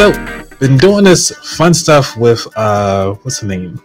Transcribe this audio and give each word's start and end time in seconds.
So, 0.00 0.12
been 0.60 0.78
doing 0.78 1.04
this 1.04 1.30
fun 1.58 1.74
stuff 1.74 2.16
with 2.16 2.48
uh, 2.56 3.12
what's 3.16 3.40
the 3.40 3.46
name? 3.46 3.82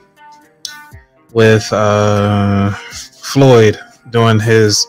With 1.33 1.67
uh, 1.73 2.71
Floyd 2.71 3.77
doing 4.11 4.39
his 4.39 4.87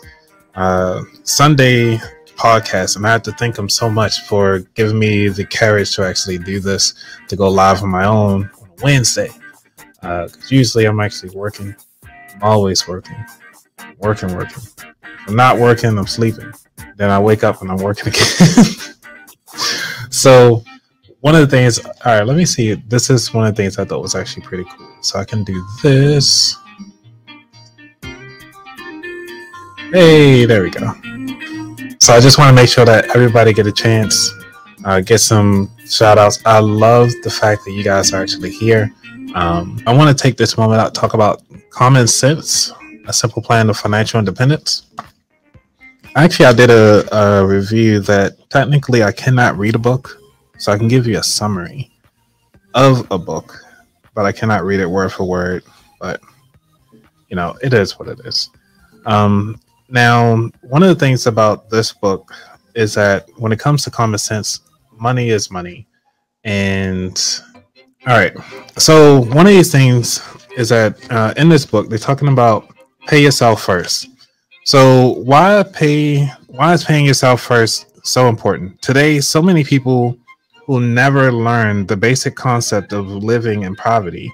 uh, 0.55 1.02
Sunday 1.25 1.97
podcast, 2.37 2.95
and 2.95 3.05
I 3.05 3.11
have 3.11 3.25
to 3.25 3.33
thank 3.33 3.59
him 3.59 3.69
so 3.69 3.91
much 3.91 4.20
for 4.20 4.61
giving 4.77 5.01
me 5.01 5.27
the 5.27 5.45
courage 5.45 5.97
to 5.97 6.05
actually 6.05 6.39
do 6.39 6.61
this 6.61 6.95
to 7.27 7.34
go 7.34 7.51
live 7.51 7.83
on 7.83 7.88
my 7.88 8.05
own 8.05 8.48
on 8.62 8.70
Wednesday. 8.84 9.30
Uh, 10.02 10.29
usually 10.48 10.84
I'm 10.84 11.01
actually 11.01 11.34
working. 11.34 11.74
I'm 12.05 12.43
always 12.43 12.87
working, 12.87 13.16
working, 13.98 14.33
working. 14.33 14.62
If 14.79 15.27
I'm 15.27 15.34
not 15.34 15.59
working, 15.59 15.98
I'm 15.98 16.06
sleeping. 16.06 16.52
Then 16.95 17.11
I 17.11 17.19
wake 17.19 17.43
up 17.43 17.62
and 17.62 17.70
I'm 17.73 17.79
working 17.79 18.06
again. 18.15 18.66
so 20.11 20.62
one 21.20 21.34
of 21.34 21.41
the 21.41 21.47
things, 21.47 21.79
all 21.84 21.93
right, 22.05 22.27
let 22.27 22.37
me 22.37 22.45
see. 22.45 22.75
This 22.75 23.11
is 23.11 23.33
one 23.33 23.47
of 23.47 23.55
the 23.55 23.62
things 23.62 23.79
I 23.79 23.84
thought 23.84 24.02
was 24.02 24.15
actually 24.15 24.45
pretty 24.45 24.65
cool. 24.65 24.88
So 25.01 25.19
I 25.19 25.25
can 25.25 25.45
do 25.45 25.65
this. 25.83 26.56
Hey, 29.92 30.45
there 30.45 30.62
we 30.62 30.70
go. 30.70 30.92
So 32.01 32.12
I 32.12 32.20
just 32.20 32.39
want 32.39 32.51
to 32.51 32.55
make 32.55 32.69
sure 32.69 32.84
that 32.84 33.16
everybody 33.16 33.52
get 33.52 33.66
a 33.66 33.73
chance, 33.73 34.33
uh, 34.84 35.01
get 35.01 35.19
some 35.19 35.70
shout 35.89 36.19
outs. 36.19 36.41
I 36.45 36.59
love 36.59 37.11
the 37.23 37.30
fact 37.30 37.64
that 37.64 37.73
you 37.73 37.83
guys 37.83 38.12
are 38.12 38.23
actually 38.23 38.51
here. 38.51 38.92
Um, 39.34 39.83
I 39.87 39.95
want 39.95 40.17
to 40.17 40.23
take 40.23 40.37
this 40.37 40.56
moment 40.56 40.80
out 40.80 40.95
talk 40.95 41.14
about 41.14 41.42
common 41.70 42.06
sense, 42.06 42.73
a 43.06 43.12
simple 43.12 43.42
plan 43.42 43.70
of 43.70 43.77
financial 43.77 44.19
independence. 44.19 44.87
Actually, 46.14 46.47
I 46.47 46.53
did 46.53 46.70
a, 46.70 47.17
a 47.17 47.47
review 47.47 48.00
that 48.00 48.48
technically 48.50 49.03
I 49.03 49.12
cannot 49.12 49.59
read 49.59 49.75
a 49.75 49.78
book, 49.78 50.19
so 50.59 50.73
I 50.73 50.79
can 50.79 50.89
give 50.89 51.07
you 51.07 51.19
a 51.19 51.23
summary 51.23 51.91
of 52.75 53.07
a 53.11 53.19
book, 53.19 53.65
but 54.15 54.27
I 54.27 54.33
cannot 54.33 54.65
read 54.65 54.81
it 54.81 54.87
word 54.87 55.12
for 55.12 55.25
word. 55.25 55.65
But 56.01 56.21
you 57.29 57.37
know, 57.37 57.57
it 57.62 57.75
is 57.75 57.99
what 57.99 58.09
it 58.09 58.21
is. 58.25 58.51
Um, 59.07 59.61
now, 59.89 60.51
one 60.62 60.83
of 60.83 60.89
the 60.89 60.95
things 60.95 61.27
about 61.27 61.71
this 61.71 61.93
book 61.93 62.33
is 62.75 62.95
that 62.95 63.29
when 63.37 63.53
it 63.53 63.59
comes 63.59 63.84
to 63.84 63.91
common 63.91 64.19
sense, 64.19 64.61
money 64.93 65.31
is 65.31 65.51
money. 65.51 65.87
And 66.45 67.21
all 68.07 68.17
right, 68.17 68.37
so 68.79 69.21
one 69.21 69.47
of 69.47 69.53
these 69.53 69.73
things 69.73 70.23
is 70.57 70.69
that 70.69 70.97
uh, 71.11 71.34
in 71.37 71.49
this 71.49 71.67
book, 71.67 71.89
they're 71.89 71.99
talking 71.99 72.29
about 72.29 72.69
pay 73.07 73.23
yourself 73.23 73.62
first. 73.62 74.09
So 74.65 75.15
why 75.19 75.65
pay? 75.73 76.27
Why 76.49 76.73
is 76.73 76.84
paying 76.84 77.05
yourself 77.05 77.41
first 77.41 78.07
so 78.07 78.29
important 78.29 78.81
today? 78.83 79.21
So 79.21 79.43
many 79.43 79.62
people 79.62 80.19
who 80.67 80.81
never 80.81 81.31
learn 81.31 81.86
the 81.86 81.97
basic 81.97 82.34
concept 82.34 82.92
of 82.92 83.06
living 83.09 83.62
in 83.62 83.77
poverty. 83.77 84.33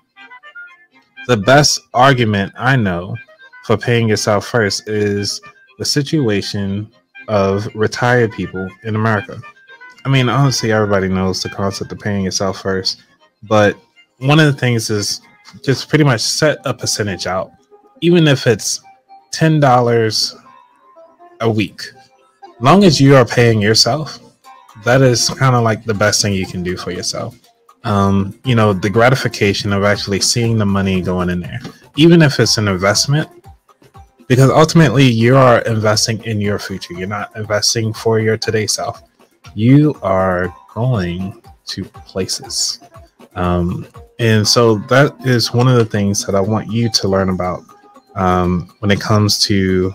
The 1.26 1.36
best 1.36 1.78
argument 1.92 2.52
I 2.56 2.74
know 2.74 3.16
for 3.64 3.76
paying 3.76 4.08
yourself 4.08 4.46
first 4.46 4.88
is 4.88 5.40
the 5.78 5.84
situation 5.84 6.90
of 7.28 7.68
retired 7.74 8.32
people 8.32 8.66
in 8.84 8.96
America. 8.96 9.40
I 10.04 10.08
mean, 10.08 10.28
honestly, 10.28 10.72
everybody 10.72 11.08
knows 11.08 11.42
the 11.42 11.50
concept 11.50 11.92
of 11.92 12.00
paying 12.00 12.24
yourself 12.24 12.62
first, 12.62 13.02
but 13.42 13.76
one 14.18 14.40
of 14.40 14.46
the 14.46 14.58
things 14.58 14.88
is 14.90 15.20
just 15.62 15.88
pretty 15.88 16.04
much 16.04 16.22
set 16.22 16.58
a 16.64 16.72
percentage 16.72 17.26
out, 17.26 17.52
even 18.00 18.26
if 18.26 18.46
it's 18.46 18.80
ten 19.32 19.60
dollars 19.60 20.34
a 21.40 21.50
week. 21.50 21.82
Long 22.60 22.84
as 22.84 23.00
you 23.00 23.16
are 23.16 23.24
paying 23.24 23.60
yourself, 23.60 24.18
that 24.84 25.02
is 25.02 25.28
kind 25.30 25.54
of 25.54 25.62
like 25.62 25.84
the 25.84 25.94
best 25.94 26.22
thing 26.22 26.32
you 26.32 26.46
can 26.46 26.62
do 26.62 26.76
for 26.76 26.90
yourself. 26.90 27.38
Um, 27.84 28.38
you 28.44 28.54
know, 28.54 28.72
the 28.72 28.90
gratification 28.90 29.72
of 29.72 29.84
actually 29.84 30.20
seeing 30.20 30.58
the 30.58 30.66
money 30.66 31.00
going 31.00 31.30
in 31.30 31.40
there, 31.40 31.60
even 31.96 32.22
if 32.22 32.38
it's 32.38 32.58
an 32.58 32.68
investment, 32.68 33.28
because 34.28 34.50
ultimately 34.50 35.04
you 35.04 35.36
are 35.36 35.60
investing 35.62 36.22
in 36.24 36.40
your 36.40 36.58
future. 36.58 36.94
You're 36.94 37.08
not 37.08 37.34
investing 37.36 37.92
for 37.92 38.20
your 38.20 38.36
today 38.36 38.66
self. 38.66 39.02
You 39.54 39.94
are 40.02 40.54
going 40.72 41.42
to 41.66 41.84
places. 41.84 42.80
Um, 43.34 43.86
and 44.18 44.46
so 44.46 44.76
that 44.88 45.14
is 45.26 45.52
one 45.52 45.68
of 45.68 45.76
the 45.76 45.84
things 45.84 46.24
that 46.26 46.34
I 46.34 46.40
want 46.40 46.70
you 46.70 46.88
to 46.90 47.08
learn 47.08 47.30
about 47.30 47.62
um, 48.14 48.72
when 48.78 48.90
it 48.90 49.00
comes 49.00 49.38
to 49.46 49.94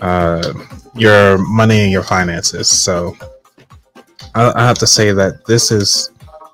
uh, 0.00 0.52
your 0.94 1.38
money 1.38 1.80
and 1.80 1.92
your 1.92 2.02
finances. 2.02 2.68
So 2.68 3.16
I, 4.38 4.52
I 4.54 4.66
have 4.66 4.78
to 4.78 4.86
say 4.86 5.12
that 5.12 5.44
this 5.46 5.70
is 5.72 6.10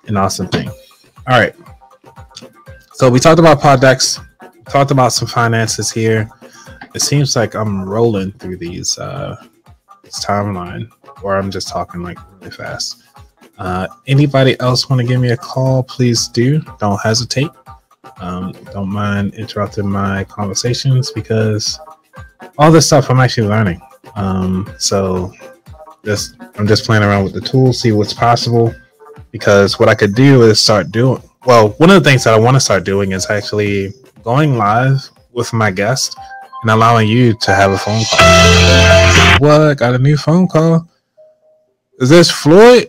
an 0.06 0.16
awesome 0.16 0.48
thing. 0.48 0.68
All 0.68 1.38
right. 1.38 1.54
So 2.94 3.10
we 3.10 3.20
talked 3.20 3.38
about 3.38 3.60
Podex, 3.60 4.24
talked 4.70 4.90
about 4.90 5.12
some 5.12 5.28
finances 5.28 5.90
here. 5.90 6.30
It 6.94 7.02
seems 7.02 7.36
like 7.36 7.54
I'm 7.54 7.86
rolling 7.86 8.32
through 8.32 8.56
these 8.56 8.98
uh, 8.98 9.36
this 10.02 10.24
timeline, 10.24 10.88
or 11.22 11.36
I'm 11.36 11.50
just 11.50 11.68
talking 11.68 12.02
like 12.02 12.18
really 12.38 12.50
fast. 12.50 13.02
Uh, 13.58 13.86
anybody 14.06 14.58
else 14.60 14.88
want 14.88 15.00
to 15.00 15.06
give 15.06 15.20
me 15.20 15.30
a 15.30 15.36
call? 15.36 15.82
Please 15.82 16.28
do. 16.28 16.60
Don't 16.78 17.00
hesitate. 17.00 17.50
Um, 18.18 18.52
don't 18.72 18.88
mind 18.88 19.34
interrupting 19.34 19.88
my 19.88 20.24
conversations 20.24 21.10
because 21.10 21.78
all 22.58 22.72
this 22.72 22.86
stuff 22.86 23.10
I'm 23.10 23.20
actually 23.20 23.48
learning. 23.48 23.80
Um, 24.14 24.72
so 24.78 25.32
just 26.04 26.36
I'm 26.56 26.66
just 26.66 26.84
playing 26.84 27.02
around 27.02 27.24
with 27.24 27.34
the 27.34 27.40
tools, 27.40 27.80
see 27.80 27.92
what's 27.92 28.12
possible. 28.12 28.74
Because 29.30 29.78
what 29.80 29.88
I 29.88 29.94
could 29.94 30.14
do 30.14 30.42
is 30.42 30.60
start 30.60 30.92
doing 30.92 31.22
well, 31.46 31.70
one 31.70 31.90
of 31.90 32.02
the 32.02 32.08
things 32.08 32.24
that 32.24 32.34
I 32.34 32.38
want 32.38 32.54
to 32.56 32.60
start 32.60 32.84
doing 32.84 33.12
is 33.12 33.28
actually 33.28 33.92
going 34.22 34.56
live 34.56 35.10
with 35.32 35.52
my 35.52 35.70
guest 35.70 36.16
and 36.62 36.70
allowing 36.70 37.06
you 37.08 37.34
to 37.34 37.54
have 37.54 37.70
a 37.70 37.78
phone 37.78 38.02
call. 38.10 39.38
What? 39.40 39.78
Got 39.78 39.94
a 39.94 39.98
new 39.98 40.16
phone 40.16 40.48
call? 40.48 40.88
Is 41.98 42.08
this 42.08 42.30
Floyd? 42.30 42.88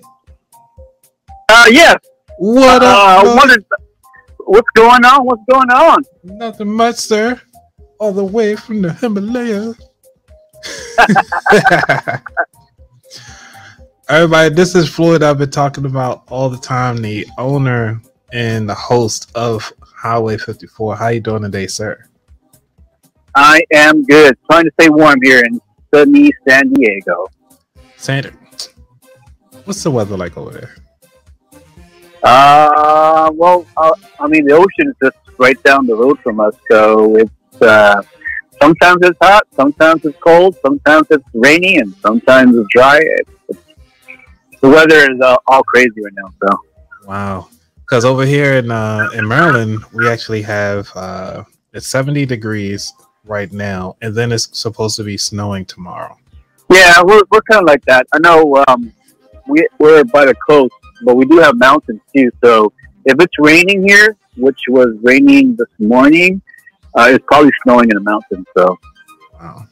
Uh, 1.49 1.65
yeah. 1.69 1.95
What 2.37 2.81
uh, 2.81 2.85
up? 2.85 3.25
What 3.25 3.49
is, 3.49 3.65
what's 4.39 4.69
going 4.75 5.03
on? 5.03 5.25
What's 5.25 5.43
going 5.49 5.69
on? 5.69 6.03
Nothing 6.23 6.71
much, 6.71 6.95
sir. 6.95 7.41
All 7.99 8.13
the 8.13 8.23
way 8.23 8.55
from 8.55 8.81
the 8.81 8.93
Himalayas. 8.93 9.77
Everybody, 14.07 14.53
this 14.53 14.75
is 14.75 14.87
Floyd. 14.87 15.23
I've 15.23 15.39
been 15.39 15.49
talking 15.49 15.85
about 15.85 16.25
all 16.27 16.47
the 16.47 16.59
time. 16.59 16.97
The 16.97 17.25
owner 17.39 17.99
and 18.31 18.69
the 18.69 18.75
host 18.75 19.31
of 19.33 19.73
Highway 19.81 20.37
54. 20.37 20.95
How 20.95 21.07
you 21.07 21.19
doing 21.19 21.41
today, 21.41 21.65
sir? 21.65 22.05
I 23.33 23.63
am 23.73 24.03
good. 24.03 24.37
Trying 24.47 24.65
to 24.65 24.71
stay 24.79 24.89
warm 24.89 25.19
here 25.23 25.43
in 25.43 25.59
sunny 25.91 26.31
San 26.47 26.71
Diego. 26.71 27.25
Sander, 27.97 28.31
what's 29.63 29.81
the 29.81 29.89
weather 29.89 30.15
like 30.15 30.37
over 30.37 30.51
there? 30.51 30.75
Uh, 32.21 33.31
well, 33.33 33.65
uh, 33.75 33.91
I 34.19 34.27
mean, 34.27 34.45
the 34.45 34.53
ocean 34.53 34.89
is 34.89 34.95
just 35.01 35.17
right 35.39 35.61
down 35.63 35.87
the 35.87 35.95
road 35.95 36.19
from 36.19 36.39
us, 36.39 36.55
so 36.69 37.15
it's 37.15 37.61
uh, 37.63 38.03
sometimes 38.61 38.99
it's 39.01 39.17
hot, 39.19 39.47
sometimes 39.55 40.05
it's 40.05 40.17
cold, 40.19 40.55
sometimes 40.63 41.07
it's 41.09 41.25
rainy, 41.33 41.77
and 41.77 41.91
sometimes 42.03 42.55
it's 42.55 42.67
dry. 42.71 42.99
It's, 43.01 43.34
the 44.65 44.71
weather 44.71 45.11
is 45.11 45.21
uh, 45.21 45.37
all 45.47 45.63
crazy 45.63 46.01
right 46.01 46.13
now. 46.15 46.33
So 46.41 46.59
wow, 47.07 47.49
because 47.77 48.05
over 48.05 48.25
here 48.25 48.55
in 48.55 48.71
uh, 48.71 49.09
in 49.13 49.27
Maryland, 49.27 49.83
we 49.93 50.09
actually 50.09 50.41
have 50.41 50.89
uh, 50.95 51.43
it's 51.73 51.87
seventy 51.87 52.25
degrees 52.25 52.93
right 53.25 53.51
now, 53.51 53.95
and 54.01 54.13
then 54.15 54.31
it's 54.31 54.57
supposed 54.57 54.95
to 54.97 55.03
be 55.03 55.17
snowing 55.17 55.65
tomorrow. 55.65 56.17
Yeah, 56.71 57.01
we're, 57.03 57.21
we're 57.31 57.41
kind 57.41 57.61
of 57.61 57.67
like 57.67 57.85
that. 57.85 58.07
I 58.11 58.19
know 58.19 58.63
um, 58.67 58.91
we 59.47 59.67
we're 59.79 60.03
by 60.03 60.25
the 60.25 60.35
coast, 60.35 60.73
but 61.03 61.15
we 61.15 61.25
do 61.25 61.37
have 61.37 61.57
mountains 61.57 62.01
too. 62.15 62.31
So 62.43 62.73
if 63.05 63.19
it's 63.19 63.35
raining 63.39 63.87
here, 63.87 64.17
which 64.35 64.59
was 64.67 64.95
raining 65.03 65.55
this 65.55 65.67
morning, 65.77 66.41
uh, 66.97 67.09
it's 67.11 67.23
probably 67.27 67.51
snowing 67.63 67.89
in 67.91 67.97
the 67.97 68.01
mountains. 68.01 68.47
So. 68.57 68.77
Wow. 69.33 69.67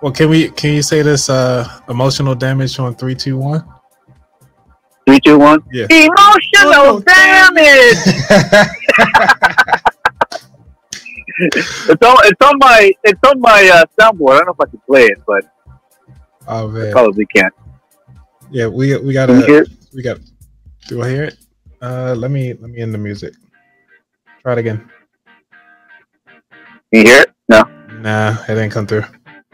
Well, 0.00 0.12
can 0.12 0.30
we 0.30 0.50
can 0.50 0.74
you 0.74 0.82
say 0.82 1.02
this 1.02 1.28
uh, 1.28 1.80
emotional 1.88 2.36
damage 2.36 2.78
on 2.78 2.94
three, 2.94 3.16
two, 3.16 3.36
one? 3.36 3.64
Three, 5.24 5.32
two, 5.32 5.38
one. 5.38 5.62
Yeah. 5.72 5.86
Emotional 5.90 6.72
oh, 6.76 7.00
damage. 7.00 7.98
it's 11.38 12.02
on. 12.02 12.16
It's 12.24 12.46
on 12.46 12.58
my. 12.58 12.92
It's 13.04 13.20
on 13.26 13.40
my 13.40 13.70
uh, 13.74 13.84
soundboard. 13.98 14.34
I 14.34 14.38
don't 14.38 14.46
know 14.46 14.52
if 14.52 14.60
I 14.60 14.70
can 14.70 14.80
play 14.86 15.06
it, 15.06 15.18
but 15.26 15.44
oh 16.46 16.68
man, 16.68 16.88
I 16.88 16.92
probably 16.92 17.26
can't. 17.26 17.52
Yeah, 18.50 18.68
we 18.68 18.96
we 18.98 19.12
gotta. 19.12 19.66
We 19.94 20.02
got. 20.02 20.18
Do 20.86 21.02
I 21.02 21.08
hear 21.08 21.24
it? 21.24 21.36
Uh, 21.82 22.14
let 22.16 22.30
me 22.30 22.54
let 22.54 22.70
me 22.70 22.78
end 22.80 22.94
the 22.94 22.98
music. 22.98 23.34
Try 24.42 24.52
it 24.52 24.58
again. 24.58 24.88
You 26.92 27.02
hear 27.02 27.22
it? 27.22 27.32
No. 27.48 27.64
Nah, 28.00 28.36
it 28.44 28.54
didn't 28.54 28.70
come 28.70 28.86
through. 28.86 29.04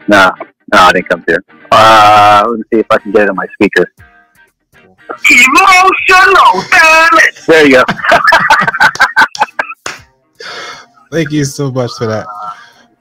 No, 0.07 0.31
no, 0.73 0.89
it 0.89 0.93
didn't 0.93 1.09
come 1.09 1.23
through. 1.23 1.39
Uh, 1.71 2.43
let 2.47 2.57
me 2.57 2.63
see 2.71 2.79
if 2.81 2.85
I 2.91 2.97
can 2.99 3.11
get 3.11 3.23
it 3.23 3.29
on 3.29 3.35
my 3.35 3.47
speaker. 3.53 3.85
Emotional 5.09 6.61
damage. 6.71 7.45
There 7.47 7.65
you 7.67 7.75
go. 7.75 7.83
Thank 11.11 11.31
you 11.31 11.45
so 11.45 11.71
much 11.71 11.91
for 11.97 12.07
that. 12.07 12.25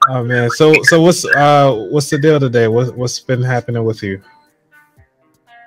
Oh 0.09 0.23
man, 0.23 0.51
so 0.51 0.75
so 0.83 1.01
what's 1.01 1.25
uh 1.25 1.73
what's 1.91 2.11
the 2.11 2.19
deal 2.19 2.39
today? 2.39 2.69
What 2.69 2.95
what's 2.97 3.19
been 3.21 3.43
happening 3.43 3.83
with 3.85 4.03
you? 4.03 4.21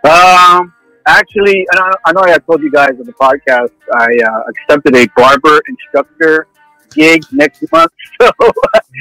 Um, 0.04 0.74
actually, 1.08 1.66
I 1.74 1.80
know, 1.80 1.92
I 2.06 2.12
know 2.14 2.22
I 2.22 2.38
told 2.38 2.62
you 2.62 2.72
guys 2.72 2.92
on 2.92 3.06
the 3.06 3.14
podcast 3.14 3.72
I 3.94 4.18
uh, 4.24 4.44
accepted 4.50 4.96
a 4.96 5.08
barber 5.18 5.60
instructor 5.68 6.48
gig 6.94 7.24
next 7.32 7.64
month. 7.72 7.92
So 8.22 8.32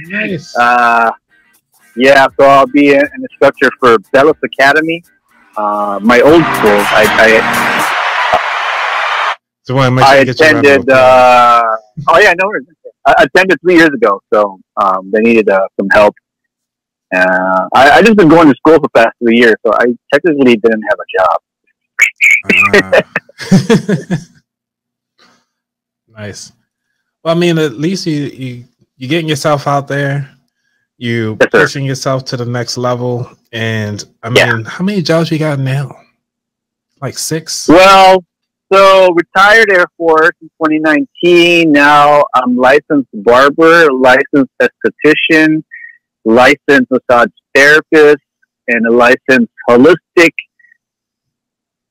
Nice. 0.08 0.56
uh, 0.56 1.10
yeah, 1.96 2.26
so 2.38 2.46
I'll 2.46 2.66
be 2.66 2.92
an 2.94 3.00
an 3.00 3.22
instructor 3.30 3.70
for 3.80 3.98
Bellis 4.12 4.36
Academy, 4.44 5.02
uh, 5.56 6.00
my 6.02 6.20
old 6.20 6.42
school. 6.56 6.80
I 6.92 7.06
So 9.62 9.74
want 9.74 9.86
to 9.86 9.90
make 9.92 10.04
I, 10.04 10.18
I 10.18 10.24
get 10.24 10.40
your 10.40 10.52
round 10.52 10.66
attended. 10.66 10.90
Uh, 10.90 11.62
oh 12.08 12.18
yeah, 12.18 12.34
no, 12.38 12.46
worries. 12.46 12.66
I 13.06 13.14
attended 13.24 13.60
three 13.60 13.76
years 13.76 13.90
ago, 13.90 14.20
so 14.32 14.58
um, 14.76 15.10
they 15.12 15.20
needed 15.20 15.48
uh, 15.48 15.66
some 15.78 15.88
help. 15.90 16.14
Uh, 17.14 17.68
I, 17.74 17.90
I 17.90 18.02
just 18.02 18.16
been 18.16 18.28
going 18.28 18.48
to 18.48 18.54
school 18.56 18.74
for 18.74 18.80
the 18.80 18.88
past 18.90 19.16
three 19.22 19.38
years, 19.38 19.54
so 19.64 19.72
I 19.74 19.86
technically 20.12 20.56
didn't 20.56 20.82
have 20.82 20.98
a 20.98 21.06
job. 21.18 21.38
Ah. 22.48 23.02
nice. 26.08 26.52
Well, 27.22 27.36
I 27.36 27.38
mean, 27.38 27.58
at 27.58 27.74
least 27.74 28.06
you 28.06 28.24
you 28.24 28.64
you 28.96 29.08
getting 29.08 29.28
yourself 29.28 29.66
out 29.66 29.88
there. 29.88 30.35
You 30.98 31.36
Yes, 31.40 31.50
pushing 31.50 31.84
yourself 31.84 32.24
to 32.26 32.36
the 32.38 32.46
next 32.46 32.78
level, 32.78 33.30
and 33.52 34.02
I 34.22 34.30
mean, 34.30 34.36
Yeah. 34.36 34.62
how 34.70 34.82
many 34.84 35.02
jobs 35.02 35.30
you 35.30 35.38
got 35.38 35.58
now? 35.58 35.94
Like 37.02 37.18
six. 37.18 37.68
Well, 37.68 38.24
so 38.72 39.12
retired 39.12 39.70
Air 39.70 39.84
Force 39.98 40.30
in 40.40 40.48
2019. 40.62 41.70
Now 41.70 42.24
I'm 42.34 42.56
licensed 42.56 43.10
barber, 43.12 43.92
licensed 43.92 44.50
esthetician, 44.62 45.62
licensed 46.24 46.90
massage 46.90 47.28
therapist, 47.54 48.22
and 48.68 48.86
a 48.86 48.90
licensed 48.90 49.52
holistic 49.68 50.32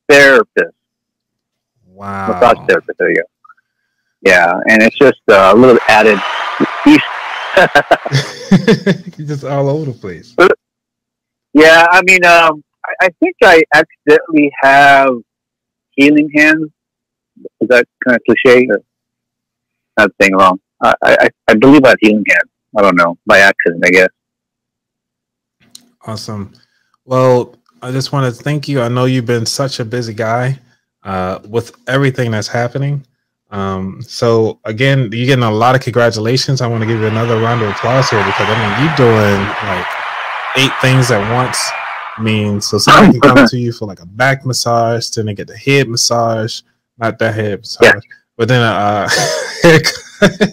therapist, 0.08 0.74
Wow. 1.86 2.26
massage 2.28 2.58
therapist. 2.68 2.98
There 2.98 3.10
you 3.10 3.16
go. 3.16 3.22
Yeah, 4.22 4.52
and 4.68 4.82
it's 4.82 4.96
just 4.98 5.20
uh, 5.28 5.52
a 5.54 5.56
little 5.56 5.78
added 5.88 6.18
piece. 6.82 6.98
You're 7.56 9.26
just 9.26 9.44
all 9.44 9.68
over 9.68 9.90
the 9.90 9.98
place. 9.98 10.34
Yeah, 11.54 11.86
I 11.90 12.02
mean, 12.04 12.24
um, 12.24 12.62
I, 12.84 13.06
I 13.06 13.08
think 13.20 13.36
I 13.42 13.62
accidentally 13.74 14.50
have 14.62 15.10
healing 15.92 16.30
hands. 16.34 16.70
Is 17.60 17.68
that 17.68 17.86
kind 18.04 18.16
of 18.16 18.22
cliche? 18.24 18.66
Or 18.68 18.82
not 19.98 20.10
saying 20.20 20.34
wrong. 20.34 20.60
I, 20.82 20.94
I, 21.02 21.28
I 21.48 21.54
believe 21.54 21.84
I 21.84 21.90
have 21.90 21.98
healing 22.00 22.24
hands. 22.28 22.50
I 22.76 22.82
don't 22.82 22.96
know 22.96 23.16
by 23.26 23.38
accident, 23.38 23.82
I 23.84 23.90
guess. 23.90 24.08
Awesome. 26.06 26.52
Well, 27.04 27.56
I 27.80 27.90
just 27.90 28.12
want 28.12 28.34
to 28.34 28.42
thank 28.42 28.68
you. 28.68 28.80
I 28.80 28.88
know 28.88 29.06
you've 29.06 29.26
been 29.26 29.46
such 29.46 29.80
a 29.80 29.84
busy 29.84 30.12
guy 30.12 30.58
uh, 31.02 31.38
with 31.48 31.74
everything 31.88 32.32
that's 32.32 32.48
happening. 32.48 33.06
Um, 33.50 34.02
so 34.02 34.58
again, 34.64 35.10
you're 35.12 35.26
getting 35.26 35.44
a 35.44 35.50
lot 35.50 35.74
of 35.74 35.80
congratulations. 35.80 36.60
I 36.60 36.66
want 36.66 36.82
to 36.82 36.86
give 36.86 37.00
you 37.00 37.06
another 37.06 37.40
round 37.40 37.62
of 37.62 37.68
applause 37.70 38.10
here 38.10 38.24
because 38.24 38.46
I 38.48 38.56
mean 38.58 38.86
you're 38.86 38.96
doing 38.96 39.40
like 39.68 39.86
eight 40.56 40.72
things 40.80 41.10
at 41.10 41.32
once. 41.32 41.58
I 42.16 42.22
mean, 42.22 42.60
so 42.60 42.78
somebody 42.78 43.20
can 43.20 43.34
come 43.34 43.46
to 43.50 43.58
you 43.58 43.72
for 43.72 43.86
like 43.86 44.00
a 44.00 44.06
back 44.06 44.44
massage, 44.44 45.08
then 45.10 45.26
they 45.26 45.34
get 45.34 45.46
the 45.46 45.56
head 45.56 45.88
massage, 45.88 46.62
not 46.98 47.18
that 47.18 47.34
head 47.34 47.60
massage, 47.60 47.84
Yeah. 47.84 48.00
but 48.36 48.48
then 48.48 48.62
a 48.62 48.64
uh, 48.64 49.08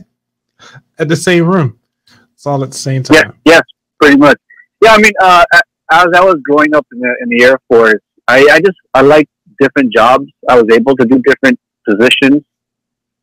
at 1.00 1.08
the 1.08 1.16
same 1.16 1.46
room. 1.48 1.80
It's 2.34 2.46
all 2.46 2.64
at 2.64 2.72
the 2.72 2.78
same 2.78 3.04
time. 3.04 3.16
Yeah, 3.16 3.32
yes, 3.46 3.62
pretty 4.02 4.18
much. 4.18 4.38
Yeah, 4.84 4.92
I 4.92 4.98
mean, 4.98 5.14
uh, 5.22 5.46
as 5.92 6.08
I 6.14 6.24
was 6.24 6.36
growing 6.44 6.76
up 6.76 6.86
in 6.92 7.00
the 7.00 7.16
in 7.22 7.30
the 7.30 7.44
Air 7.46 7.58
Force, 7.70 8.02
I, 8.28 8.46
I 8.52 8.60
just 8.60 8.78
I 8.94 9.02
like 9.02 9.28
different 9.60 9.94
jobs. 9.94 10.26
I 10.50 10.62
was 10.62 10.70
able 10.76 10.96
to 10.98 11.06
do 11.06 11.22
different 11.26 11.60
positions. 11.88 12.44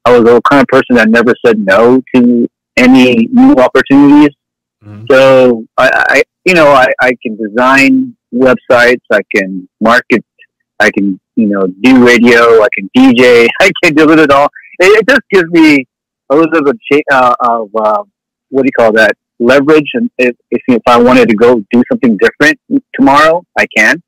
I 0.05 0.13
was 0.19 0.25
the 0.25 0.41
kind 0.51 0.63
of 0.63 0.67
person 0.69 0.97
that 0.97 1.09
never 1.09 1.35
said 1.45 1.59
no 1.59 2.03
to 2.15 2.49
any 2.77 3.27
new 3.33 3.55
opportunities. 3.55 4.35
Mhm. 4.85 5.07
So 5.11 5.65
I, 5.77 6.05
I 6.09 6.23
you 6.45 6.55
know, 6.55 6.69
I, 6.69 6.87
I 7.01 7.13
can 7.23 7.37
design 7.37 8.17
websites. 8.35 9.03
I 9.13 9.21
can 9.35 9.69
market. 9.81 10.25
I 10.81 10.91
can, 10.91 11.21
you 11.37 11.47
know, 11.49 11.67
do 11.83 12.05
radio. 12.05 12.63
I 12.63 12.69
can 12.75 12.89
DJ. 12.97 13.47
I 13.61 13.71
can 13.83 13.95
do 13.95 14.11
it 14.11 14.31
all. 14.31 14.49
It, 14.79 14.87
it 15.01 15.09
just 15.09 15.21
gives 15.31 15.51
me 15.51 15.87
a 16.31 16.35
little 16.35 16.51
bit 16.51 16.69
of, 16.69 16.79
cha- 16.91 17.17
uh, 17.17 17.35
of 17.41 17.69
uh, 17.77 18.03
what 18.49 18.63
do 18.63 18.67
you 18.67 18.73
call 18.79 18.93
that 18.93 19.13
leverage. 19.39 19.91
And 19.95 20.11
if, 20.17 20.35
if 20.51 20.63
if 20.69 20.83
I 20.87 20.99
wanted 21.01 21.29
to 21.29 21.37
go 21.37 21.63
do 21.71 21.83
something 21.91 22.17
different 22.17 22.59
tomorrow, 22.95 23.45
I 23.59 23.67
can. 23.77 24.03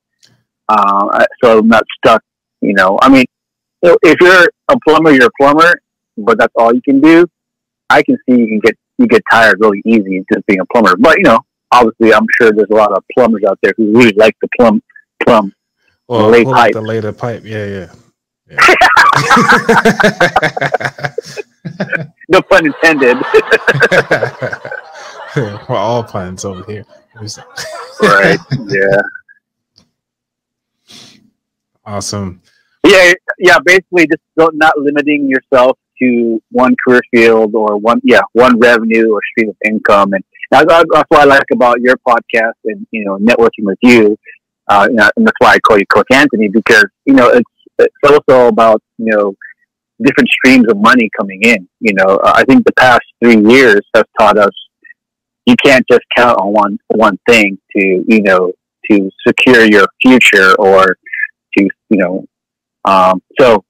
Uh, 0.69 1.25
so 1.43 1.59
I'm 1.59 1.69
not 1.69 1.85
stuck. 1.99 2.23
You 2.63 2.75
know, 2.75 2.99
I 3.03 3.09
mean, 3.09 3.25
know, 3.91 3.99
if 4.03 4.21
you're 4.21 4.49
a 4.69 4.79
plumber, 4.87 5.11
you're 5.13 5.27
a 5.27 5.31
plumber, 5.41 5.81
but 6.17 6.39
that's 6.39 6.53
all 6.57 6.75
you 6.75 6.83
can 6.83 7.01
do. 7.01 7.27
I 7.91 8.03
can 8.03 8.17
see 8.29 8.37
you 8.39 8.47
can 8.47 8.61
get 8.61 8.77
you 8.99 9.07
get 9.07 9.23
tired 9.31 9.59
really 9.61 9.83
easy 9.85 10.25
just 10.33 10.47
being 10.47 10.61
a 10.61 10.67
plumber. 10.67 10.97
But 10.97 11.19
you 11.19 11.25
know, 11.25 11.41
obviously, 11.73 12.15
I'm 12.15 12.27
sure 12.41 12.53
there's 12.53 12.71
a 12.71 12.75
lot 12.75 12.93
of 12.93 13.05
plumbers 13.15 13.43
out 13.49 13.59
there 13.63 13.73
who 13.77 13.93
really 13.97 14.15
like 14.17 14.37
the 14.41 14.49
plumb 14.59 14.83
plumb. 15.25 15.53
Or 16.09 16.31
Lay 16.31 16.45
pipe. 16.45 16.73
the 16.75 16.81
later 16.83 17.13
pipe. 17.13 17.43
Yeah, 17.45 17.67
yeah. 17.67 17.93
yeah. 18.51 18.59
No 22.29 22.41
pun 22.43 22.67
intended. 22.67 23.17
We're 25.37 25.61
all 25.77 26.03
puns 26.03 26.45
over 26.47 26.65
here. 26.65 26.85
right? 28.01 28.39
Yeah. 28.67 29.01
Awesome. 31.85 32.41
Yeah. 32.87 33.13
Yeah. 33.39 33.59
Basically, 33.65 34.07
just 34.07 34.23
don't, 34.37 34.57
limiting 34.77 35.29
yourself 35.29 35.79
to 36.01 36.43
one 36.51 36.75
career 36.85 37.01
field 37.15 37.55
or 37.55 37.77
one 37.77 38.01
yeah 38.03 38.23
one 38.33 38.59
revenue 38.59 39.13
or 39.13 39.21
stream 39.31 39.51
of 39.51 39.57
income, 39.65 40.13
and 40.15 40.25
that's, 40.51 40.67
that's 40.67 41.07
what 41.09 41.21
I 41.21 41.25
like 41.25 41.45
about 41.53 41.81
your 41.81 41.97
podcast 42.07 42.59
and 42.65 42.87
you 42.91 43.05
know 43.05 43.19
networking 43.19 43.65
with 43.65 43.79
you. 43.83 44.17
Uh, 44.69 44.89
and 44.91 45.27
that's 45.27 45.37
why 45.39 45.53
I 45.53 45.59
call 45.61 45.79
you 45.79 45.87
Coach 45.87 46.07
Anthony 46.13 46.49
because 46.49 46.87
you 47.05 47.15
know 47.15 47.29
it's 47.29 47.51
it's 47.79 47.95
also 48.05 48.49
about 48.49 48.83
you 48.99 49.13
know 49.13 49.35
different 50.03 50.29
streams 50.31 50.67
of 50.69 50.77
money 50.79 51.09
coming 51.19 51.41
in. 51.43 51.69
You 51.81 51.95
know, 51.95 52.21
I 52.25 52.45
think 52.45 52.65
the 52.65 52.73
past 52.73 53.03
three 53.23 53.41
years 53.49 53.81
have 53.95 54.07
taught 54.19 54.39
us 54.39 54.53
you 55.47 55.55
can't 55.65 55.85
just 55.91 56.03
count 56.17 56.39
on 56.39 56.53
one 56.53 56.79
one 56.89 57.19
thing 57.29 57.59
to 57.77 58.05
you 58.07 58.23
know 58.23 58.53
to 58.91 59.11
secure 59.27 59.65
your 59.65 59.87
future 60.05 60.55
or 60.59 60.97
to 61.57 61.65
you 61.91 61.97
know 61.99 62.25
um, 62.85 63.23
so 63.41 63.65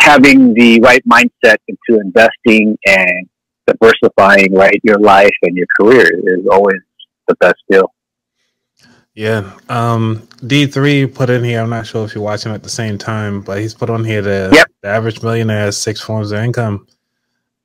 having 0.00 0.54
the 0.54 0.80
right 0.80 1.02
mindset 1.08 1.56
into 1.68 2.00
investing 2.00 2.76
and 2.86 3.28
diversifying 3.66 4.52
right 4.54 4.78
your 4.82 4.98
life 4.98 5.32
and 5.42 5.56
your 5.56 5.66
career 5.80 6.10
is 6.38 6.46
always 6.50 6.80
the 7.28 7.34
best 7.36 7.56
deal. 7.70 7.90
Yeah. 9.14 9.50
Um 9.68 10.28
D3 10.42 11.14
put 11.14 11.30
in 11.30 11.44
here, 11.44 11.60
I'm 11.60 11.70
not 11.70 11.86
sure 11.86 12.04
if 12.04 12.14
you're 12.14 12.24
watching 12.24 12.52
at 12.52 12.62
the 12.62 12.68
same 12.68 12.98
time, 12.98 13.40
but 13.40 13.58
he's 13.60 13.72
put 13.72 13.88
on 13.88 14.04
here 14.04 14.20
the, 14.22 14.50
Yep. 14.52 14.66
the 14.82 14.88
average 14.88 15.22
millionaire 15.22 15.60
has 15.66 15.78
six 15.78 16.00
forms 16.00 16.32
of 16.32 16.40
income. 16.40 16.86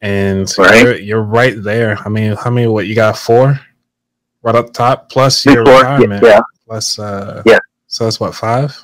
And 0.01 0.49
Right. 0.57 0.83
you're, 0.83 0.95
you're 0.97 1.21
right 1.23 1.55
there. 1.61 1.97
I 2.05 2.07
mean, 2.09 2.33
how 2.37 2.49
many 2.51 2.67
what 2.67 2.87
you 2.87 2.95
got 2.95 3.17
four? 3.17 3.59
Right 4.43 4.55
up 4.55 4.71
top, 4.71 5.09
plus 5.09 5.45
your 5.45 5.63
retirement. 5.65 6.23
yeah, 6.25 6.39
Plus 6.65 6.97
uh 6.99 7.41
Yeah. 7.45 7.59
so 7.87 8.05
that's 8.05 8.19
what 8.21 8.33
five? 8.35 8.81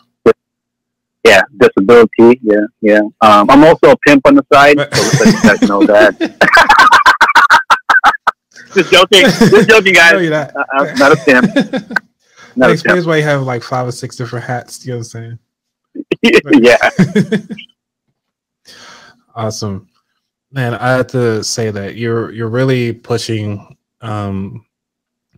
Yeah, 1.25 1.41
disability, 1.57 2.39
yeah, 2.43 2.65
yeah. 2.81 2.99
Um, 3.21 3.49
I'm 3.49 3.63
also 3.63 3.91
a 3.91 3.97
pimp 3.97 4.25
on 4.27 4.35
the 4.35 4.45
side, 4.53 4.77
so 4.77 4.85
just 5.25 5.43
you 5.43 5.49
guys 5.49 5.61
know 5.69 5.83
that. 5.85 6.15
just 8.73 8.91
joking, 8.91 9.21
just 9.23 9.69
joking, 9.69 9.93
No, 9.93 9.99
guys. 9.99 10.21
you're 10.21 10.31
not. 10.31 10.55
Uh, 10.55 10.63
I'm 10.73 10.95
not 10.97 11.11
a 11.11 11.15
pimp. 11.17 11.53
that 11.53 12.01
Not 12.55 12.69
a 12.69 12.73
explains 12.73 13.05
why 13.05 13.17
you 13.17 13.23
have 13.23 13.41
like 13.41 13.63
five 13.63 13.87
or 13.87 13.91
six 13.91 14.15
different 14.15 14.45
hats. 14.45 14.85
You 14.85 14.93
know 14.93 14.99
what 14.99 15.15
I'm 15.15 15.39
saying? 16.21 16.21
yeah, 16.61 16.77
awesome, 19.35 19.87
man. 20.51 20.73
I 20.75 20.91
have 20.91 21.07
to 21.07 21.43
say 21.43 21.71
that 21.71 21.95
you're 21.95 22.31
you're 22.31 22.49
really 22.49 22.93
pushing 22.93 23.75
um 24.01 24.65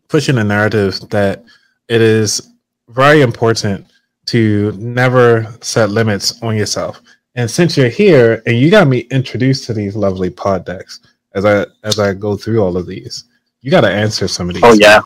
pushing 0.08 0.36
the 0.36 0.44
narrative 0.44 1.00
that 1.10 1.44
it 1.88 2.02
is 2.02 2.54
very 2.90 3.22
important 3.22 3.88
to 4.28 4.72
never 4.74 5.54
set 5.62 5.90
limits 5.90 6.42
on 6.42 6.56
yourself. 6.56 7.02
And 7.36 7.50
since 7.50 7.78
you're 7.78 7.90
here 7.90 8.42
and 8.46 8.58
you 8.58 8.72
got 8.72 8.88
me 8.88 9.00
introduced 9.12 9.66
to 9.66 9.74
these 9.74 9.96
lovely 9.96 10.30
pod 10.30 10.66
decks 10.66 11.00
as 11.34 11.46
I 11.46 11.66
as 11.84 12.00
I 12.00 12.14
go 12.14 12.36
through 12.36 12.64
all 12.64 12.78
of 12.78 12.88
these, 12.88 13.26
you 13.62 13.72
got 13.72 13.82
to 13.82 13.90
answer 13.90 14.28
some 14.28 14.50
of 14.50 14.56
these. 14.56 14.64
Oh 14.64 14.74
yeah. 14.74 15.02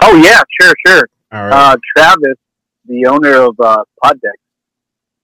Oh 0.00 0.16
yeah, 0.16 0.40
sure, 0.60 0.74
sure. 0.86 1.08
All 1.32 1.46
right. 1.46 1.72
Uh, 1.72 1.76
Travis, 1.96 2.36
the 2.86 3.06
owner 3.06 3.34
of 3.42 3.58
uh, 3.60 3.82
Poddeck, 4.02 4.38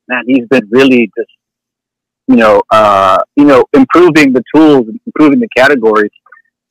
man, 0.09 0.25
he's 0.27 0.47
been 0.49 0.67
really 0.71 1.11
just, 1.19 1.31
you 2.29 2.37
know, 2.37 2.63
uh, 2.71 3.19
you 3.35 3.45
know, 3.45 3.65
improving 3.73 4.33
the 4.33 4.43
tools, 4.55 4.87
improving 5.07 5.41
the 5.41 5.49
categories, 5.57 6.11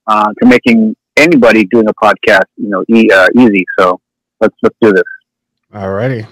uh, 0.07 0.31
to 0.41 0.47
making 0.47 0.95
anybody 1.17 1.65
doing 1.65 1.87
a 1.87 1.93
podcast, 1.93 2.45
you 2.55 2.69
know, 2.69 2.83
e- 2.87 3.11
uh, 3.11 3.27
easy. 3.37 3.65
So 3.77 3.99
let's 4.39 4.55
let's 4.63 4.75
do 4.81 4.93
this. 4.93 5.03
Alrighty. 5.73 6.27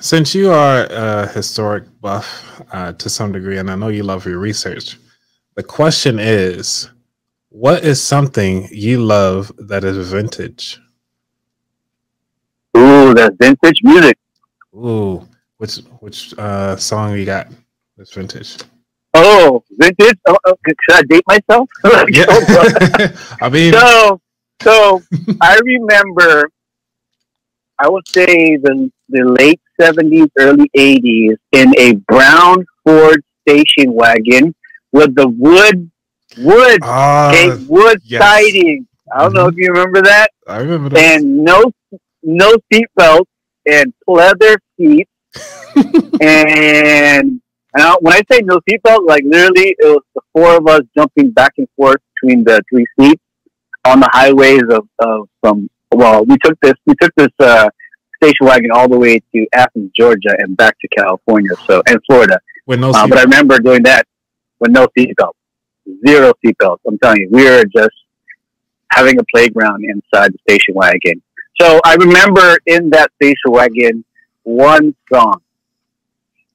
Since 0.00 0.34
you 0.34 0.50
are 0.50 0.86
a 0.90 1.26
historic 1.28 1.84
buff 2.00 2.62
uh, 2.72 2.92
to 2.92 3.08
some 3.08 3.32
degree, 3.32 3.58
and 3.58 3.70
I 3.70 3.76
know 3.76 3.88
you 3.88 4.02
love 4.02 4.26
your 4.26 4.38
research, 4.38 4.98
the 5.56 5.62
question 5.62 6.18
is, 6.18 6.90
what 7.50 7.84
is 7.84 8.02
something 8.02 8.68
you 8.72 9.02
love 9.02 9.52
that 9.58 9.84
is 9.84 10.08
vintage? 10.10 10.80
Ooh, 12.76 13.14
that's 13.14 13.36
vintage 13.38 13.80
music. 13.82 14.18
Ooh, 14.74 15.26
which 15.58 15.76
which 16.00 16.34
uh, 16.38 16.76
song 16.76 17.16
you 17.16 17.24
got 17.24 17.48
that's 17.96 18.12
vintage? 18.12 18.58
Oh, 19.14 19.62
vintage. 19.70 20.18
Oh, 20.26 20.36
oh, 20.46 20.56
should 20.66 20.96
I 20.96 21.02
date 21.08 21.24
myself? 21.28 21.68
Yeah, 22.08 22.26
I 23.40 23.48
mean, 23.48 23.72
so, 23.72 24.20
so 24.62 25.02
I 25.40 25.58
remember, 25.64 26.50
I 27.78 27.88
would 27.88 28.06
say 28.08 28.56
the 28.56 28.90
the 29.08 29.36
late 29.38 29.60
seventies, 29.80 30.28
early 30.38 30.70
eighties, 30.74 31.36
in 31.52 31.78
a 31.78 31.94
brown 31.94 32.64
Ford 32.84 33.22
station 33.46 33.92
wagon 33.92 34.54
with 34.92 35.14
the 35.14 35.28
wood 35.28 35.90
wood 36.38 36.78
ah, 36.82 37.28
uh, 37.28 37.32
okay, 37.32 37.64
wood 37.68 38.00
yes. 38.04 38.22
siding. 38.22 38.86
I 39.14 39.22
don't 39.22 39.34
know 39.34 39.46
if 39.46 39.54
mm-hmm. 39.54 39.60
you 39.60 39.68
remember 39.68 40.02
that. 40.02 40.28
I 40.48 40.58
remember 40.58 40.90
that. 40.90 40.98
And 40.98 41.44
no 41.44 41.72
no 42.22 42.54
seatbelt 42.72 43.26
and 43.66 43.92
leather 44.06 44.56
seats 44.78 45.10
and 46.20 47.40
and 47.74 47.82
I, 47.82 47.96
when 48.00 48.14
I 48.14 48.22
say 48.30 48.40
no 48.42 48.60
seatbelt, 48.68 49.06
like 49.06 49.24
literally, 49.24 49.74
it 49.78 49.84
was 49.84 50.02
the 50.14 50.20
four 50.32 50.56
of 50.56 50.66
us 50.68 50.82
jumping 50.96 51.32
back 51.32 51.54
and 51.58 51.68
forth 51.76 52.00
between 52.14 52.44
the 52.44 52.62
three 52.70 52.86
seats 52.98 53.22
on 53.84 54.00
the 54.00 54.08
highways 54.12 54.62
of, 54.70 54.88
of 55.00 55.28
from. 55.40 55.68
Well, 55.94 56.24
we 56.24 56.36
took 56.42 56.58
this 56.60 56.74
we 56.86 56.94
took 57.00 57.12
this 57.16 57.28
uh, 57.40 57.68
station 58.16 58.46
wagon 58.46 58.70
all 58.72 58.88
the 58.88 58.98
way 58.98 59.20
to 59.34 59.46
Athens, 59.54 59.90
Georgia, 59.96 60.34
and 60.38 60.56
back 60.56 60.76
to 60.80 60.88
California. 60.88 61.50
So 61.66 61.82
and 61.86 61.98
Florida. 62.06 62.38
With 62.66 62.80
no 62.80 62.90
Uh, 62.90 63.06
but 63.06 63.18
I 63.18 63.22
remember 63.22 63.58
doing 63.58 63.82
that 63.84 64.06
with 64.60 64.70
no 64.70 64.86
seatbelt, 64.96 65.32
zero 66.06 66.32
seatbelts. 66.44 66.78
I'm 66.86 66.98
telling 66.98 67.20
you, 67.20 67.28
we 67.30 67.44
were 67.44 67.64
just 67.64 67.94
having 68.90 69.18
a 69.18 69.24
playground 69.34 69.84
inside 69.84 70.32
the 70.32 70.38
station 70.48 70.74
wagon. 70.74 71.22
So 71.60 71.80
I 71.84 71.94
remember 71.94 72.58
in 72.66 72.90
that 72.90 73.10
station 73.16 73.48
wagon 73.48 74.04
one 74.42 74.94
song. 75.12 75.40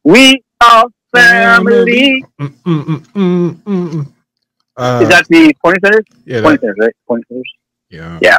We 0.04 0.44
are 0.62 0.86
family. 1.14 2.24
Mm, 2.40 2.48
mm, 2.66 2.84
mm, 2.84 3.08
mm, 3.14 3.56
mm, 3.64 3.90
mm. 3.90 4.14
Uh, 4.76 5.00
Is 5.04 5.10
that 5.10 5.28
the 5.28 5.54
Pointer 5.62 5.80
Centers? 5.84 6.06
yeah, 6.26 6.42
Pointer 6.42 6.60
Centers, 6.62 6.78
right? 6.80 6.96
Pointer 7.08 7.26
Centers. 7.30 7.54
yeah. 7.90 8.20
Yeah. 8.22 8.38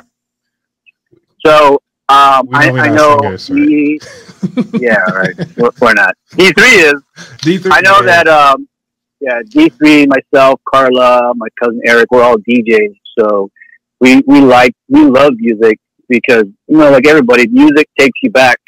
So 1.44 1.74
um, 2.08 2.48
I, 2.52 2.70
I 2.70 2.88
know 2.88 3.36
singers, 3.36 3.50
right? 3.50 4.66
yeah, 4.80 5.00
right. 5.10 5.56
We're, 5.56 5.70
we're 5.80 5.94
not. 5.94 6.16
D 6.36 6.50
three 6.52 6.66
is. 6.66 6.94
D3, 7.38 7.68
I 7.70 7.80
know 7.82 8.00
yeah. 8.00 8.24
that. 8.24 8.28
Um, 8.28 8.68
yeah, 9.20 9.40
D 9.48 9.68
three, 9.68 10.06
myself, 10.06 10.60
Carla, 10.68 11.32
my 11.36 11.46
cousin 11.62 11.80
Eric, 11.84 12.10
we're 12.10 12.22
all 12.22 12.36
DJs. 12.36 12.96
So 13.18 13.50
we 14.00 14.22
we 14.26 14.40
like 14.40 14.74
we 14.88 15.04
love 15.04 15.34
music 15.36 15.78
because 16.08 16.46
you 16.66 16.76
know, 16.76 16.90
like 16.90 17.06
everybody, 17.06 17.46
music 17.46 17.88
takes 17.98 18.18
you 18.22 18.30
back 18.30 18.58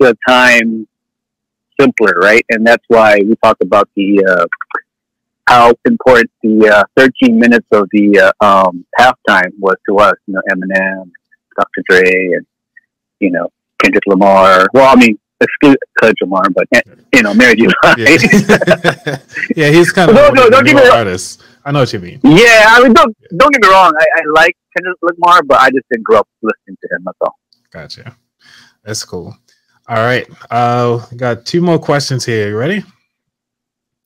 to 0.00 0.10
a 0.10 0.14
time 0.28 0.86
simpler, 1.80 2.14
right? 2.20 2.44
And 2.50 2.66
that's 2.66 2.84
why 2.88 3.18
we 3.24 3.34
talk 3.42 3.56
about 3.62 3.88
the 3.96 4.24
uh, 4.28 4.46
how 5.48 5.72
important 5.86 6.30
the 6.42 6.68
uh, 6.68 6.84
13 6.96 7.38
minutes 7.38 7.66
of 7.72 7.88
the 7.92 8.32
uh, 8.40 8.44
um, 8.44 8.84
halftime 9.00 9.50
was 9.58 9.76
to 9.88 9.98
us. 9.98 10.14
You 10.26 10.34
know, 10.34 10.42
Eminem, 10.52 11.10
Dr. 11.58 11.82
Dre, 11.88 12.32
and 12.36 12.46
you 13.20 13.30
know 13.30 13.48
Kendrick 13.82 14.04
Lamar. 14.06 14.66
Well, 14.72 14.90
I 14.90 14.98
mean, 14.98 15.18
excuse 15.40 15.76
Kendrick 16.00 16.20
Lamar, 16.22 16.44
but 16.50 16.66
eh, 16.74 16.80
you 17.14 17.22
know, 17.22 17.34
Mary 17.34 17.56
J. 17.56 17.66
Yeah. 17.66 17.96
yeah, 19.56 19.70
he's 19.70 19.92
kind 19.92 20.10
of 20.10 20.16
No, 20.16 20.30
no, 20.30 20.48
don't 20.48 20.64
get 20.64 20.76
me 20.76 20.88
wrong. 20.88 21.18
I 21.64 21.72
know 21.72 21.80
what 21.80 21.92
you 21.92 21.98
mean. 21.98 22.20
Yeah, 22.22 22.66
I 22.68 22.82
mean, 22.82 22.92
don't 22.92 23.14
don't 23.36 23.52
get 23.52 23.62
me 23.62 23.68
wrong. 23.68 23.92
I, 23.98 24.06
I 24.16 24.22
like 24.34 24.56
Kendrick 24.76 24.98
Lamar, 25.02 25.42
but 25.42 25.60
I 25.60 25.70
just 25.70 25.86
didn't 25.90 26.04
grow 26.04 26.20
up 26.20 26.28
listening 26.42 26.76
to 26.82 26.96
him. 26.96 27.02
That's 27.04 27.18
all. 27.20 27.38
Gotcha. 27.70 28.16
That's 28.84 29.04
cool. 29.04 29.36
All 29.88 29.96
right. 29.96 30.26
Uh, 30.50 30.98
got 31.16 31.44
two 31.44 31.60
more 31.60 31.78
questions 31.78 32.24
here. 32.24 32.48
You 32.48 32.56
ready? 32.56 32.84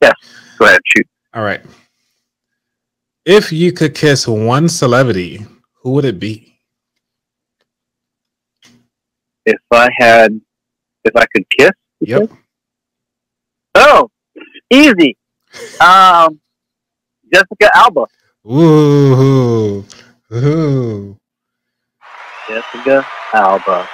Yes. 0.00 0.14
Go 0.58 0.66
ahead, 0.66 0.80
shoot. 0.84 1.06
All 1.34 1.42
right. 1.42 1.60
If 3.24 3.52
you 3.52 3.72
could 3.72 3.94
kiss 3.94 4.26
one 4.26 4.68
celebrity, 4.68 5.46
who 5.74 5.90
would 5.92 6.04
it 6.04 6.18
be? 6.18 6.51
If 9.44 9.58
I 9.72 9.88
had, 9.98 10.40
if 11.04 11.16
I 11.16 11.24
could 11.34 11.44
kiss. 11.50 11.70
Yep. 12.00 12.30
Oh, 13.74 14.10
easy. 14.70 15.16
Um, 15.80 16.40
Jessica 17.32 17.70
Alba. 17.74 18.06
Ooh. 18.46 19.84
Ooh. 20.32 21.18
Jessica 22.48 23.06
Alba. 23.34 23.88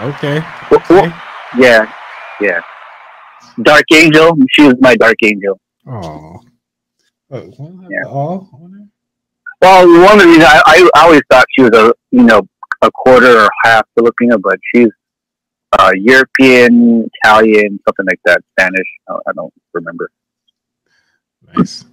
Okay. 0.00 0.42
Okay. 0.72 1.12
Yeah, 1.58 1.90
yeah. 2.40 2.60
Dark 3.62 3.84
Angel. 3.92 4.36
She 4.50 4.62
was 4.62 4.74
my 4.80 4.94
Dark 4.96 5.16
Angel. 5.22 5.58
Oh. 5.86 6.40
Oh, 7.30 7.50
Yeah. 7.88 8.04
Well, 9.62 9.88
one 10.02 10.12
of 10.14 10.18
the 10.20 10.26
reasons 10.26 10.44
I, 10.46 10.88
I 10.94 11.02
always 11.02 11.22
thought 11.30 11.46
she 11.56 11.62
was 11.62 11.72
a 11.72 11.92
you 12.10 12.22
know 12.22 12.46
a 12.82 12.90
quarter 12.90 13.40
or 13.40 13.50
half 13.64 13.86
Filipino, 13.94 14.38
but 14.38 14.58
she's 14.74 14.88
uh, 15.78 15.92
European, 15.94 17.08
Italian, 17.22 17.80
something 17.86 18.06
like 18.06 18.20
that, 18.24 18.42
Spanish. 18.52 18.88
I 19.08 19.32
don't 19.34 19.52
remember. 19.72 20.10
nice. 21.56 21.84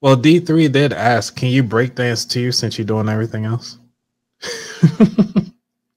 Well, 0.00 0.16
D3 0.16 0.72
did 0.72 0.92
ask, 0.92 1.36
can 1.36 1.48
you 1.48 1.62
break 1.62 1.94
dance 1.94 2.24
too 2.24 2.50
since 2.50 2.76
you're 2.76 2.84
doing 2.84 3.08
everything 3.08 3.44
else? 3.44 3.78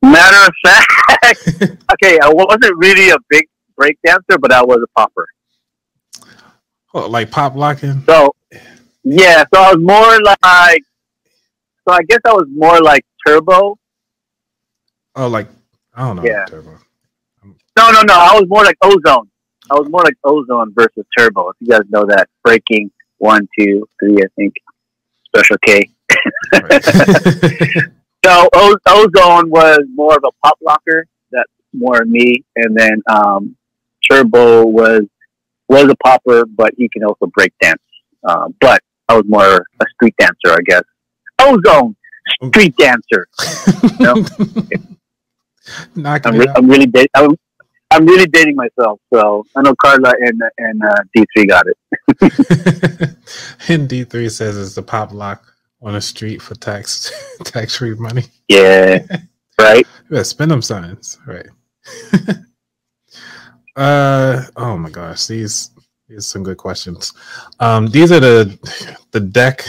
Matter 0.01 0.47
of 0.47 0.53
fact, 0.63 1.47
okay, 1.93 2.19
I 2.21 2.29
wasn't 2.31 2.77
really 2.77 3.09
a 3.09 3.17
big 3.29 3.47
break 3.75 3.97
dancer, 4.05 4.37
but 4.39 4.51
I 4.51 4.63
was 4.63 4.77
a 4.83 4.99
popper. 4.99 5.27
oh, 6.93 7.09
like 7.09 7.31
pop 7.31 7.55
locking? 7.55 8.03
So 8.05 8.35
yeah, 9.03 9.43
so 9.53 9.61
I 9.61 9.73
was 9.73 9.79
more 9.79 10.19
like, 10.21 10.83
so 11.87 11.93
I 11.93 12.03
guess 12.03 12.19
I 12.25 12.33
was 12.33 12.47
more 12.51 12.79
like 12.81 13.05
turbo. 13.25 13.77
Oh, 15.15 15.27
like, 15.27 15.47
I 15.93 16.07
don't 16.07 16.17
know. 16.17 16.23
Yeah. 16.23 16.45
Turbo. 16.45 16.77
No, 17.77 17.91
no, 17.91 18.01
no. 18.01 18.13
I 18.13 18.33
was 18.33 18.45
more 18.47 18.63
like 18.63 18.77
ozone. 18.81 19.29
I 19.69 19.75
was 19.75 19.87
more 19.89 20.01
like 20.03 20.17
ozone 20.23 20.73
versus 20.73 21.05
turbo. 21.17 21.49
If 21.49 21.55
you 21.59 21.67
guys 21.67 21.81
know 21.89 22.05
that 22.05 22.29
breaking 22.43 22.91
one, 23.17 23.47
two, 23.57 23.87
three, 23.99 24.17
I 24.17 24.27
think 24.35 24.53
special 25.27 25.57
K. 25.65 25.89
Right. 26.53 27.85
So 28.25 28.49
o- 28.55 28.75
ozone 28.87 29.51
was 29.51 29.81
more 29.93 30.15
of 30.15 30.23
a 30.25 30.31
pop 30.43 30.57
locker. 30.59 31.05
That's 31.31 31.51
more 31.73 32.03
me, 32.05 32.43
and 32.55 32.75
then 32.75 33.03
um, 33.07 33.55
turbo 34.09 34.65
was 34.65 35.03
was 35.69 35.83
a 35.83 35.95
popper, 36.03 36.45
but 36.47 36.73
he 36.75 36.89
can 36.89 37.03
also 37.03 37.27
break 37.35 37.53
dance. 37.61 37.83
Um, 38.27 38.55
but 38.59 38.81
I 39.09 39.17
was 39.17 39.25
more 39.27 39.57
a 39.79 39.85
street 39.93 40.15
dancer, 40.17 40.51
I 40.53 40.57
guess. 40.65 40.81
Ozone 41.39 41.95
street 42.49 42.75
dancer. 42.77 43.27
No. 43.99 44.15
I'm, 46.25 46.37
re- 46.37 46.53
I'm 46.55 46.67
really 46.67 46.85
da- 46.87 47.07
I'm, 47.15 47.35
I'm 47.91 48.05
really 48.05 48.25
dating 48.27 48.55
myself. 48.55 48.99
So 49.13 49.45
I 49.55 49.61
know 49.61 49.75
Carla 49.75 50.13
and 50.19 50.41
and 50.57 50.81
uh, 50.83 51.01
D3 51.15 51.47
got 51.47 51.65
it. 51.67 51.77
and 53.69 53.89
D3 53.89 54.31
says 54.31 54.57
it's 54.57 54.75
the 54.75 54.83
pop 54.83 55.13
lock 55.13 55.53
on 55.81 55.93
the 55.93 56.01
street 56.01 56.41
for 56.41 56.55
tax 56.55 57.11
tax 57.43 57.77
free 57.77 57.95
money. 57.95 58.23
Yeah, 58.49 59.05
right. 59.59 59.87
Better 60.09 60.23
spend 60.23 60.51
them 60.51 60.61
signs, 60.61 61.17
right? 61.25 61.47
uh 63.75 64.43
oh 64.55 64.77
my 64.77 64.89
gosh, 64.89 65.27
these 65.27 65.71
these 66.07 66.25
some 66.25 66.43
good 66.43 66.57
questions. 66.57 67.13
Um, 67.59 67.87
these 67.87 68.11
are 68.11 68.19
the 68.19 68.57
the 69.11 69.19
deck 69.19 69.63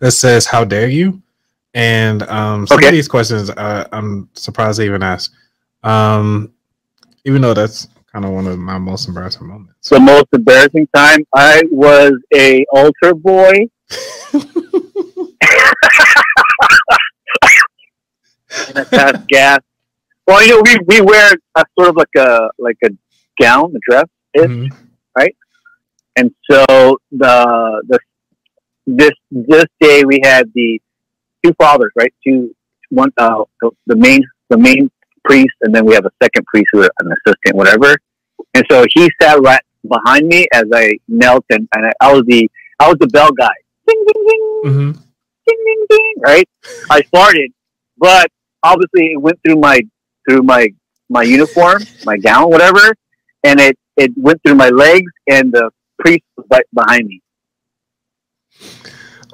that 0.00 0.10
says 0.12 0.46
"How 0.46 0.64
dare 0.64 0.88
you," 0.88 1.22
and 1.76 2.22
um, 2.24 2.66
some 2.66 2.78
Okay. 2.78 2.88
of 2.88 2.92
these 2.94 3.08
questions 3.08 3.50
uh, 3.50 3.86
I'm 3.92 4.30
surprised 4.34 4.80
they 4.80 4.86
even 4.86 5.04
asked. 5.04 5.32
Um, 5.84 6.52
even 7.24 7.42
though 7.42 7.54
that's 7.54 7.88
kind 8.12 8.24
of 8.24 8.32
one 8.32 8.46
of 8.48 8.58
my 8.58 8.78
most 8.78 9.08
embarrassing 9.08 9.46
moments. 9.46 9.90
The 9.90 10.00
most 10.00 10.26
embarrassing 10.32 10.88
time 10.94 11.24
I 11.34 11.62
was 11.70 12.12
a 12.34 12.64
altar 12.72 13.14
boy. 13.14 13.68
and 18.68 18.78
I 18.78 18.84
passed 18.84 19.26
gas 19.28 19.60
Well, 20.26 20.44
you 20.44 20.56
know, 20.56 20.62
we, 20.64 20.78
we 20.86 21.00
wear 21.02 21.32
a 21.56 21.64
sort 21.78 21.90
of 21.90 21.96
like 21.96 22.14
a 22.16 22.50
like 22.58 22.78
a 22.84 22.90
gown, 23.40 23.74
a 23.76 23.80
dress, 23.90 24.06
Mhm. 24.36 24.68
Right? 25.16 25.36
And 26.16 26.34
so 26.50 26.64
the 27.12 27.82
the 27.88 27.98
this 28.86 29.10
this 29.30 29.66
day 29.80 30.04
we 30.04 30.20
had 30.24 30.50
the 30.54 30.80
two 31.46 31.54
fathers, 31.58 31.92
right? 31.96 32.12
Two 32.26 32.54
one 32.90 33.10
uh 33.18 33.44
the, 33.60 33.70
the 33.86 33.96
main 33.96 34.22
the 34.50 34.58
main 34.58 34.90
priest, 35.24 35.54
and 35.62 35.74
then 35.74 35.84
we 35.84 35.94
have 35.94 36.04
a 36.06 36.10
second 36.22 36.44
priest 36.46 36.66
who 36.72 36.82
an 36.82 36.88
assistant, 37.12 37.56
whatever. 37.56 37.96
And 38.54 38.64
so 38.70 38.84
he 38.94 39.10
sat 39.20 39.40
right 39.40 39.60
behind 39.88 40.28
me 40.28 40.46
as 40.52 40.64
I 40.72 40.92
knelt, 41.08 41.44
and, 41.50 41.68
and 41.74 41.86
I, 41.86 42.08
I 42.08 42.12
was 42.12 42.24
the 42.26 42.48
I 42.80 42.88
was 42.88 42.96
the 43.00 43.08
bell 43.08 43.30
guy. 43.32 43.54
Ding 43.86 44.04
ding 44.06 44.24
ding 44.28 44.60
Mhm. 44.64 44.92
ding 45.46 45.62
ding 45.66 45.86
ding. 45.88 46.14
Right? 46.24 46.48
I 46.90 47.02
farted, 47.14 47.48
but 47.98 48.28
obviously 48.62 49.12
it 49.12 49.20
went 49.20 49.38
through 49.44 49.56
my 49.56 49.80
through 50.28 50.42
my 50.42 50.68
my 51.08 51.22
uniform, 51.22 51.88
my 52.04 52.16
gown, 52.18 52.50
whatever, 52.50 52.94
and 53.44 53.60
it 53.60 53.76
it 53.96 54.12
went 54.16 54.40
through 54.44 54.56
my 54.56 54.68
legs, 54.68 55.10
and 55.30 55.52
the 55.52 55.70
priest 55.98 56.24
was 56.36 56.46
right 56.50 56.66
behind 56.74 57.06
me, 57.06 57.20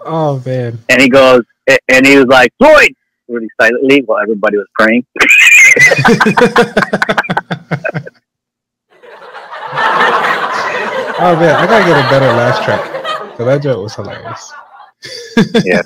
Oh 0.05 0.43
man. 0.47 0.79
and 0.89 1.01
he 1.01 1.09
goes, 1.09 1.43
and 1.89 2.07
he 2.07 2.17
was 2.17 2.27
like, 2.27 2.53
Floyd, 2.59 2.95
really 3.29 3.49
silently 3.61 4.03
while 4.03 4.21
everybody 4.23 4.57
was 4.57 4.67
praying. 4.79 5.05
oh 11.19 11.37
man, 11.39 11.57
I 11.57 11.67
gotta 11.67 11.85
get 11.85 12.05
a 12.05 12.11
better 12.11 12.27
laugh 12.27 12.65
track 12.65 12.83
because 13.31 13.47
that 13.47 13.63
joke 13.63 13.83
was 13.83 13.95
hilarious. 13.95 14.53
Yeah. 15.65 15.83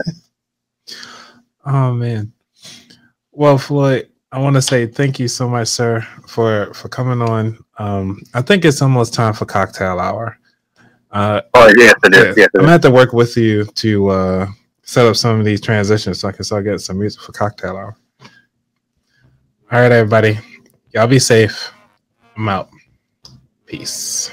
Oh 1.65 1.95
man. 1.95 2.33
Well, 3.33 3.57
Floyd, 3.57 4.11
I 4.31 4.39
want 4.39 4.57
to 4.57 4.63
say 4.63 4.87
thank 4.87 5.19
you 5.19 5.29
so 5.29 5.49
much, 5.49 5.69
sir, 5.69 6.07
for 6.27 6.73
for 6.75 6.89
coming 6.89 7.27
on. 7.27 7.59
Um, 7.79 8.23
I 8.35 8.43
think 8.43 8.65
it's 8.65 8.83
almost 8.83 9.15
time 9.15 9.33
for 9.33 9.47
cocktail 9.47 9.99
hour. 9.99 10.39
Uh, 11.11 11.41
Oh 11.55 11.73
yes, 11.77 11.95
it 12.05 12.15
is. 12.15 12.37
Yes, 12.37 12.49
I'm 12.55 12.63
gonna 12.63 12.73
have 12.73 12.81
to 12.83 12.91
work 12.91 13.15
with 13.15 13.37
you 13.39 13.65
to 13.65 14.09
uh, 14.09 14.47
set 14.87 15.05
up 15.05 15.17
some 15.17 15.39
of 15.39 15.45
these 15.45 15.61
transitions 15.61 16.21
so 16.21 16.29
I 16.29 16.33
can 16.33 16.45
start 16.45 16.65
getting 16.65 16.79
some 16.79 16.99
music 16.99 17.21
for 17.21 17.33
cocktail 17.33 17.77
hour. 17.77 17.97
All 19.71 19.81
right, 19.81 19.93
everybody, 19.93 20.39
y'all 20.95 21.09
be 21.09 21.19
safe. 21.19 21.73
I'm 22.37 22.49
out. 22.49 22.71
Peace. 23.67 24.31